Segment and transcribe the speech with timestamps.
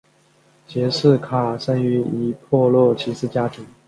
[0.65, 3.63] 杰式卡生于一破落骑士家庭。